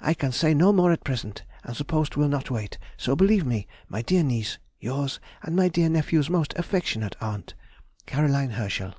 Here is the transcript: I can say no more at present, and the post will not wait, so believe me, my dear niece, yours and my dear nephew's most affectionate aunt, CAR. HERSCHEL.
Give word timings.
I 0.00 0.14
can 0.14 0.32
say 0.32 0.52
no 0.52 0.72
more 0.72 0.90
at 0.90 1.04
present, 1.04 1.44
and 1.62 1.76
the 1.76 1.84
post 1.84 2.16
will 2.16 2.26
not 2.26 2.50
wait, 2.50 2.76
so 2.96 3.14
believe 3.14 3.46
me, 3.46 3.68
my 3.88 4.02
dear 4.02 4.24
niece, 4.24 4.58
yours 4.80 5.20
and 5.44 5.54
my 5.54 5.68
dear 5.68 5.88
nephew's 5.88 6.28
most 6.28 6.52
affectionate 6.56 7.14
aunt, 7.20 7.54
CAR. 8.04 8.26
HERSCHEL. 8.26 8.96